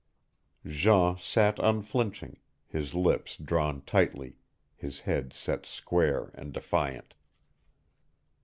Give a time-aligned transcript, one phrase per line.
[0.65, 4.37] Jean sat unflinching, his lips drawn tightly,
[4.75, 7.13] his head set square and defiant.